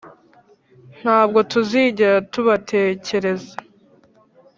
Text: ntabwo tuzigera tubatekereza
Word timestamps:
ntabwo 0.99 1.39
tuzigera 1.51 2.17
tubatekereza 2.31 3.53